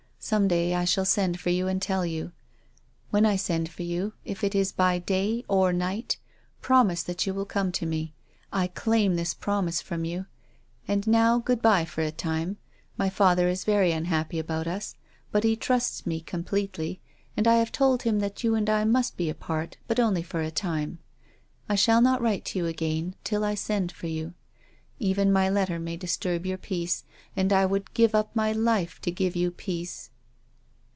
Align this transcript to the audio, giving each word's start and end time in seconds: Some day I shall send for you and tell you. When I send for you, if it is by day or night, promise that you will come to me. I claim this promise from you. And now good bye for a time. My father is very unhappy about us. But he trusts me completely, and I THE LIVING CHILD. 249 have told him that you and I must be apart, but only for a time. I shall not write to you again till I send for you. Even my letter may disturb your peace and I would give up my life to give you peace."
Some 0.23 0.47
day 0.47 0.75
I 0.75 0.85
shall 0.85 1.03
send 1.03 1.39
for 1.39 1.49
you 1.49 1.67
and 1.67 1.81
tell 1.81 2.05
you. 2.05 2.31
When 3.09 3.25
I 3.25 3.35
send 3.35 3.69
for 3.69 3.81
you, 3.81 4.13
if 4.23 4.43
it 4.43 4.53
is 4.53 4.71
by 4.71 4.99
day 4.99 5.43
or 5.47 5.73
night, 5.73 6.17
promise 6.61 7.01
that 7.01 7.25
you 7.25 7.33
will 7.33 7.45
come 7.47 7.71
to 7.71 7.87
me. 7.87 8.13
I 8.53 8.67
claim 8.67 9.15
this 9.15 9.33
promise 9.33 9.81
from 9.81 10.05
you. 10.05 10.27
And 10.87 11.07
now 11.07 11.39
good 11.39 11.59
bye 11.61 11.85
for 11.85 12.01
a 12.01 12.11
time. 12.11 12.57
My 12.97 13.09
father 13.09 13.47
is 13.49 13.63
very 13.63 13.91
unhappy 13.91 14.37
about 14.37 14.67
us. 14.67 14.93
But 15.31 15.43
he 15.43 15.55
trusts 15.55 16.05
me 16.05 16.21
completely, 16.21 17.01
and 17.35 17.47
I 17.47 17.53
THE 17.55 17.57
LIVING 17.61 17.65
CHILD. 17.71 17.99
249 17.99 17.99
have 17.99 17.99
told 17.99 18.01
him 18.03 18.19
that 18.19 18.43
you 18.43 18.53
and 18.53 18.69
I 18.69 18.85
must 18.85 19.17
be 19.17 19.27
apart, 19.27 19.77
but 19.87 19.99
only 19.99 20.21
for 20.21 20.43
a 20.43 20.51
time. 20.51 20.99
I 21.67 21.73
shall 21.73 21.99
not 21.99 22.21
write 22.21 22.45
to 22.45 22.59
you 22.59 22.67
again 22.67 23.15
till 23.23 23.43
I 23.43 23.55
send 23.55 23.91
for 23.91 24.07
you. 24.07 24.35
Even 24.99 25.33
my 25.33 25.49
letter 25.49 25.79
may 25.79 25.97
disturb 25.97 26.45
your 26.45 26.59
peace 26.59 27.05
and 27.35 27.51
I 27.51 27.65
would 27.65 27.95
give 27.95 28.13
up 28.13 28.35
my 28.35 28.51
life 28.51 29.01
to 29.01 29.09
give 29.09 29.35
you 29.35 29.49
peace." 29.49 30.09